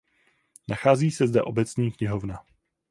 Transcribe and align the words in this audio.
Nachází 0.69 1.11
se 1.11 1.27
zde 1.27 1.41
obecní 1.43 1.91
knihovna. 1.91 2.39